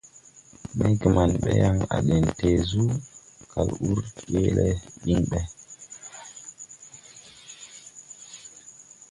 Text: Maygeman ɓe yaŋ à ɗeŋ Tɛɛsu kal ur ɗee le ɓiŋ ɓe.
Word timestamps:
Maygeman 0.77 1.31
ɓe 1.41 1.51
yaŋ 1.61 1.77
à 1.95 1.97
ɗeŋ 2.07 2.23
Tɛɛsu 2.37 2.83
kal 3.51 3.69
ur 3.89 3.99
ɗee 4.31 4.49
le 4.57 4.65
ɓiŋ 5.03 5.21
ɓe. 5.29 5.39